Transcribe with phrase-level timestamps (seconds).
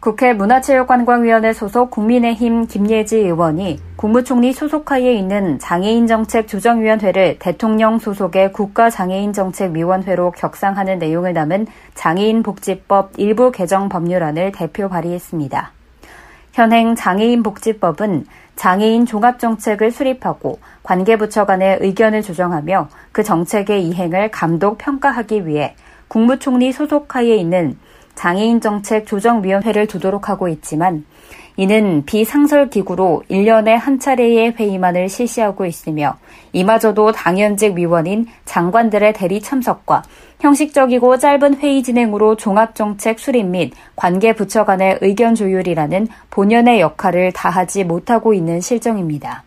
[0.00, 10.98] 국회 문화체육관광위원회 소속 국민의힘 김예지 의원이 국무총리 소속하에 있는 장애인정책 조정위원회를 대통령 소속의 국가장애인정책위원회로 격상하는
[11.00, 15.72] 내용을 담은 장애인복지법 일부 개정 법률안을 대표 발의했습니다.
[16.54, 18.24] 현행 장애인복지법은
[18.56, 25.74] 장애인 종합정책을 수립하고 관계부처 간의 의견을 조정하며 그 정책의 이행을 감독 평가하기 위해
[26.08, 27.76] 국무총리 소속하에 있는
[28.20, 31.06] 장애인 정책 조정위원회를 두도록 하고 있지만
[31.56, 36.18] 이는 비상설 기구로 1년에 한 차례의 회의만을 실시하고 있으며
[36.52, 40.02] 이마저도 당연직 위원인 장관들의 대리 참석과
[40.40, 47.84] 형식적이고 짧은 회의 진행으로 종합정책 수립 및 관계 부처 간의 의견 조율이라는 본연의 역할을 다하지
[47.84, 49.44] 못하고 있는 실정입니다.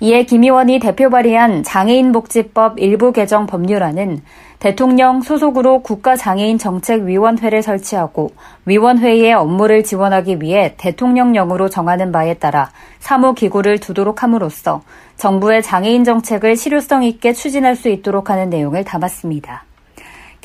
[0.00, 4.22] 이에 김 의원이 대표 발의한 장애인복지법 일부 개정 법률안은
[4.58, 8.32] 대통령 소속으로 국가장애인 정책위원회를 설치하고
[8.66, 14.82] 위원회의 업무를 지원하기 위해 대통령령으로 정하는 바에 따라 사무기구를 두도록 함으로써
[15.16, 19.67] 정부의 장애인 정책을 실효성 있게 추진할 수 있도록 하는 내용을 담았습니다.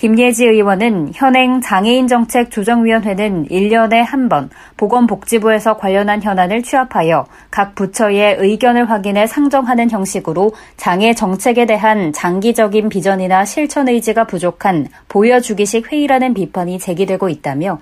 [0.04, 8.36] 김예지 의원은 현행 장애인 정책 조정위원회는 1년에 한 번 보건복지부에서 관련한 현안을 취합하여 각 부처의
[8.38, 16.80] 의견을 확인해 상정하는 형식으로 장애 정책에 대한 장기적인 비전이나 실천 의지가 부족한 보여주기식 회의라는 비판이
[16.80, 17.80] 제기되고 있다며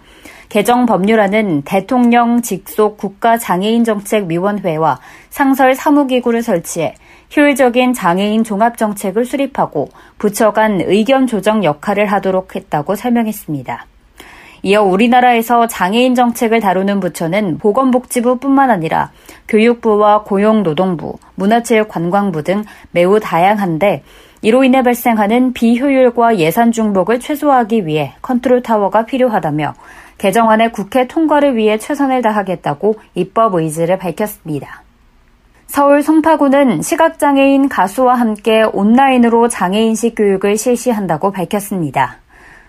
[0.49, 4.99] 개정 법률안은 대통령 직속 국가장애인정책위원회와
[5.31, 6.93] 상설 사무기구를 설치해
[7.35, 9.87] 효율적인 장애인 종합 정책을 수립하고
[10.17, 13.85] 부처 간 의견 조정 역할을 하도록 했다고 설명했습니다.
[14.63, 19.11] 이어 우리나라에서 장애인 정책을 다루는 부처는 보건복지부뿐만 아니라
[19.47, 24.03] 교육부와 고용노동부, 문화체육관광부 등 매우 다양한데
[24.43, 29.73] 이로 인해 발생하는 비효율과 예산 중복을 최소화하기 위해 컨트롤 타워가 필요하다며
[30.17, 34.83] 개정안의 국회 통과를 위해 최선을 다하겠다고 입법 의지를 밝혔습니다.
[35.71, 42.17] 서울 송파구는 시각장애인 가수와 함께 온라인으로 장애인식 교육을 실시한다고 밝혔습니다.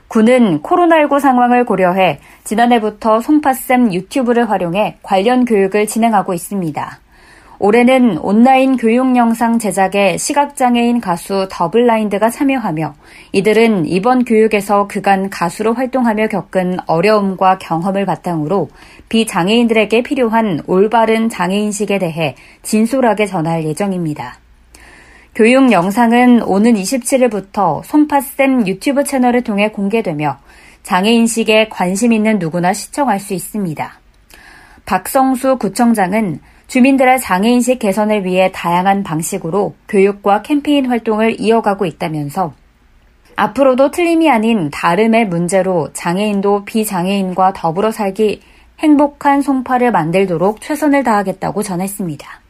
[0.07, 7.02] 구는 코로나19 상황을 고려해 지난해부터 송파쌤 유튜브를 활용해 관련 교육을 진행하고 있습니다.
[7.65, 12.93] 올해는 온라인 교육 영상 제작에 시각장애인 가수 더블라인드가 참여하며
[13.31, 18.69] 이들은 이번 교육에서 그간 가수로 활동하며 겪은 어려움과 경험을 바탕으로
[19.09, 24.41] 비장애인들에게 필요한 올바른 장애인식에 대해 진솔하게 전할 예정입니다.
[25.37, 30.41] 교육 영상은 오는 27일부터 송파쌤 유튜브 채널을 통해 공개되며
[30.83, 34.01] 장애인식에 관심 있는 누구나 시청할 수 있습니다.
[34.84, 36.41] 박성수 구청장은
[36.72, 42.55] 주민들의 장애인식 개선을 위해 다양한 방식으로 교육과 캠페인 활동을 이어가고 있다면서
[43.37, 48.41] 앞으로도 틀림이 아닌 다름의 문제로 장애인도 비장애인과 더불어 살기
[48.78, 52.41] 행복한 송파를 만들도록 최선을 다하겠다고 전했습니다.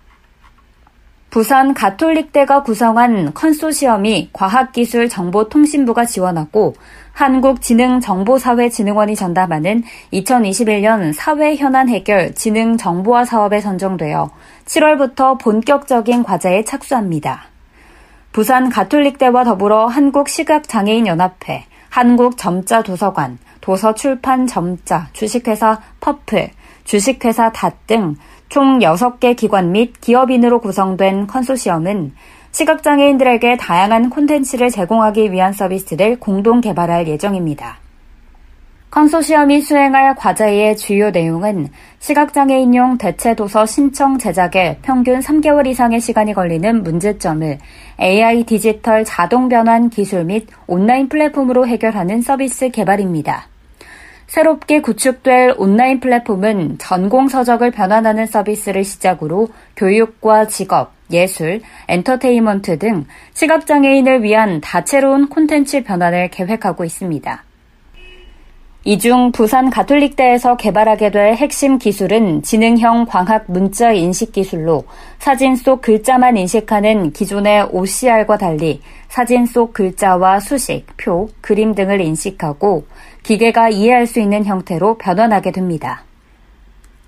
[1.32, 6.75] 부산 가톨릭대가 구성한 컨소시엄이 과학기술정보통신부가 지원하고
[7.15, 9.82] 한국지능정보사회진흥원이 전담하는
[10.12, 14.31] 2021년 사회현안 해결 지능정보화 사업에 선정되어
[14.66, 17.44] 7월부터 본격적인 과제에 착수합니다.
[18.32, 26.50] 부산 가톨릭대와 더불어 한국시각장애인연합회, 한국점자도서관, 도서출판점자, 주식회사 퍼플,
[26.84, 28.16] 주식회사 닷 등
[28.53, 32.13] 총 6개 기관 및 기업인으로 구성된 컨소시엄은
[32.51, 37.79] 시각장애인들에게 다양한 콘텐츠를 제공하기 위한 서비스를 공동 개발할 예정입니다.
[38.91, 41.69] 컨소시엄이 수행할 과제의 주요 내용은
[42.01, 47.57] 시각장애인용 대체도서 신청 제작에 평균 3개월 이상의 시간이 걸리는 문제점을
[47.98, 53.52] AI 디지털 자동 변환 기술 및 온라인 플랫폼으로 해결하는 서비스 개발입니다.
[54.33, 64.23] 새롭게 구축될 온라인 플랫폼은 전공 서적을 변환하는 서비스를 시작으로 교육과 직업, 예술, 엔터테인먼트 등 시각장애인을
[64.23, 67.45] 위한 다채로운 콘텐츠 변환을 계획하고 있습니다.
[68.84, 74.84] 이 중 부산 가톨릭대에서 개발하게 될 핵심 기술은 지능형 광학 문자 인식 기술로
[75.21, 82.84] 사진 속 글자만 인식하는 기존의 OCR과 달리 사진 속 글자와 수식, 표, 그림 등을 인식하고
[83.22, 86.04] 기계가 이해할 수 있는 형태로 변환하게 됩니다.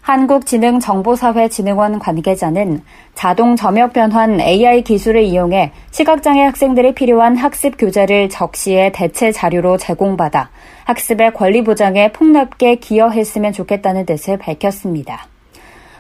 [0.02, 2.82] 한국지능정보사회진흥원 관계자는
[3.14, 10.50] 자동 점역 변환 AI 기술을 이용해 시각장애 학생들이 필요한 학습 교재를 적시에 대체 자료로 제공받아
[10.84, 15.26] 학습의 권리 보장에 폭넓게 기여했으면 좋겠다는 뜻을 밝혔습니다.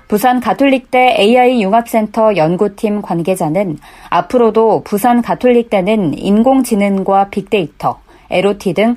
[0.06, 3.78] 부산 가톨릭대 AI 융합센터 연구팀 관계자는
[4.10, 8.96] 앞으로도 부산 가톨릭대는 인공지능과 빅데이터, 에로티 등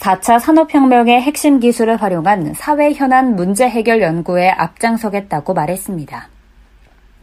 [0.00, 6.28] 4차 산업혁명의 핵심 기술을 활용한 사회 현안 문제 해결 연구에 앞장서겠다고 말했습니다.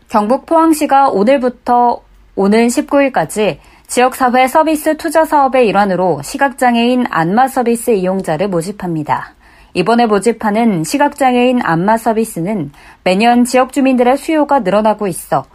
[0.09, 2.01] 경북 포항시가 오늘부터
[2.35, 9.33] 오는 19일까지 지역사회 서비스 투자 사업의 일환으로 시각장애인 안마 서비스 이용자를 모집합니다.
[9.73, 12.71] 이번에 모집하는 시각장애인 안마 서비스는
[13.03, 15.45] 매년 지역 주민들의 수요가 늘어나고 있어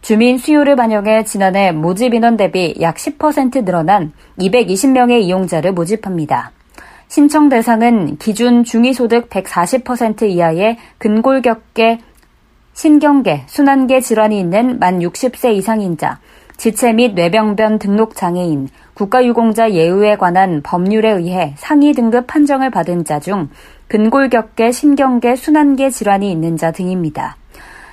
[0.00, 6.52] 주민 수요를 반영해 지난해 모집 인원 대비 약 10% 늘어난 220명의 이용자를 모집합니다.
[7.10, 11.98] 신청 대상은 기준 중위소득 140% 이하의 근골격계,
[12.72, 16.20] 신경계, 순환계 질환이 있는 만 60세 이상인자,
[16.56, 23.18] 지체 및 뇌병변 등록 장애인, 국가유공자 예우에 관한 법률에 의해 상위 등급 판정을 받은 자
[23.18, 23.48] 중
[23.88, 27.39] 근골격계, 신경계, 순환계 질환이 있는 자 등입니다.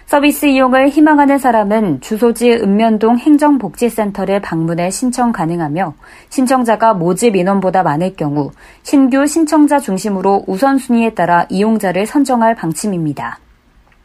[0.07, 5.95] 서비스 이용을 희망하는 사람은 주소지 읍면동 행정복지센터를 방문해 신청 가능하며
[6.29, 8.51] 신청자가 모집 인원보다 많을 경우
[8.83, 13.39] 신규 신청자 중심으로 우선순위에 따라 이용자를 선정할 방침입니다.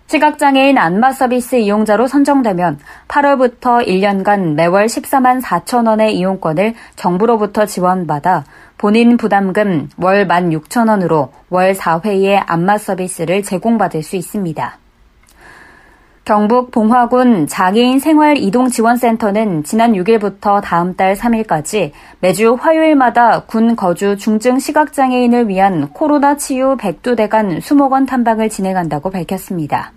[0.08, 8.42] 시각장애인 안마 서비스 이용자로 선정되면 8월부터 1년간 매월 14만 4천 원의 이용권을 정부로부터 지원받아
[8.76, 14.82] 본인 부담금 월 1만 6천 원으로 월 4회의 안마 서비스를 제공받을 수 있습니다.
[16.24, 21.90] 경북 봉화군 장애인 생활 이동 지원센터는 지난 6일부터 다음 달 3일까지
[22.20, 29.92] 매주 화요일마다 군 거주 중증 시각장애인을 위한 코로나 치유 백두대간 수목원 탐방을 진행한다고 밝혔습니다.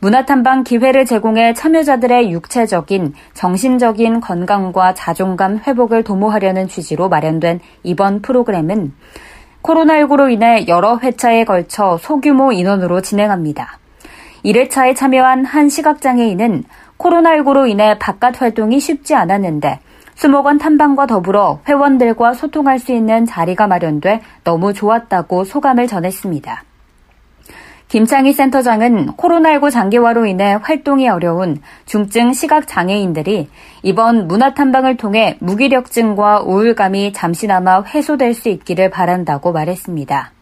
[0.00, 8.92] 문화탐방 기회를 제공해 참여자들의 육체적인, 정신적인 건강과 자존감 회복을 도모하려는 취지로 마련된 이번 프로그램은
[9.62, 13.78] 코로나19로 인해 여러 회차에 걸쳐 소규모 인원으로 진행합니다.
[14.44, 16.64] 1회차에 참여한 한 시각장애인은
[16.98, 19.80] 코로나19로 인해 바깥 활동이 쉽지 않았는데
[20.14, 26.64] 수목원 탐방과 더불어 회원들과 소통할 수 있는 자리가 마련돼 너무 좋았다고 소감을 전했습니다.
[27.88, 33.50] 김창희 센터장은 코로나19 장기화로 인해 활동이 어려운 중증 시각 장애인들이
[33.82, 40.32] 이번 문화 탐방을 통해 무기력증과 우울감이 잠시나마 해소될 수 있기를 바란다고 말했습니다.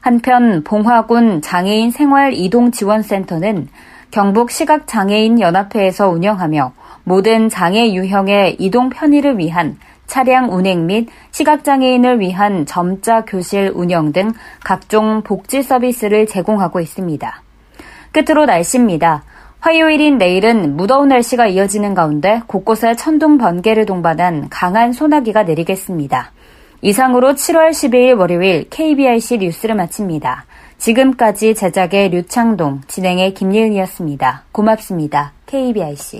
[0.00, 3.68] 한편 봉화군 장애인 생활 이동 지원센터는
[4.10, 6.72] 경북 시각장애인 연합회에서 운영하며
[7.04, 9.76] 모든 장애 유형의 이동 편의를 위한
[10.06, 14.32] 차량 운행 및 시각장애인을 위한 점자 교실 운영 등
[14.64, 17.42] 각종 복지 서비스를 제공하고 있습니다.
[18.10, 19.22] 끝으로 날씨입니다.
[19.60, 26.32] 화요일인 내일은 무더운 날씨가 이어지는 가운데 곳곳에 천둥 번개를 동반한 강한 소나기가 내리겠습니다.
[26.82, 30.46] 이상으로 7월 12일 월요일 KBRC 뉴스를 마칩니다.
[30.78, 34.44] 지금까지 제작의 류창동, 진행의 김예은이었습니다.
[34.50, 35.32] 고맙습니다.
[35.46, 36.18] KBRC.